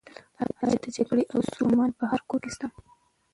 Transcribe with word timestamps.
ایا 0.63 0.75
د 0.83 0.85
جګړې 0.97 1.23
او 1.33 1.39
سولې 1.51 1.67
رومان 1.71 1.91
په 1.99 2.03
هر 2.11 2.21
کور 2.29 2.39
کې 2.43 2.51
شته؟ 2.55 2.67